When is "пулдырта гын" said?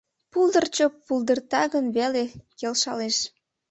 1.05-1.85